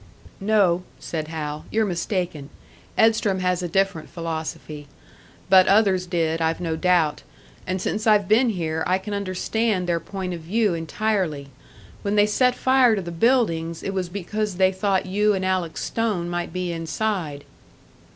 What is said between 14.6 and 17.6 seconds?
thought you and Alec Stone might be inside."